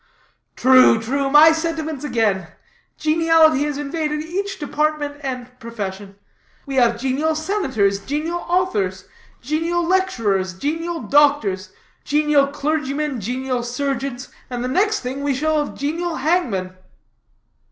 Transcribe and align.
"True, 0.55 0.99
true; 0.99 1.29
my 1.29 1.51
sentiments 1.51 2.03
again. 2.03 2.47
Geniality 2.97 3.65
has 3.65 3.77
invaded 3.77 4.23
each 4.23 4.57
department 4.57 5.17
and 5.21 5.59
profession. 5.59 6.15
We 6.65 6.73
have 6.77 6.99
genial 6.99 7.35
senators, 7.35 7.99
genial 7.99 8.39
authors, 8.49 9.05
genial 9.41 9.83
lecturers, 9.85 10.55
genial 10.55 11.01
doctors, 11.03 11.69
genial 12.03 12.47
clergymen, 12.47 13.21
genial 13.21 13.61
surgeons, 13.61 14.29
and 14.49 14.63
the 14.63 14.67
next 14.67 15.01
thing 15.01 15.21
we 15.21 15.35
shall 15.35 15.63
have 15.63 15.77
genial 15.77 16.15
hangmen." 16.15 16.75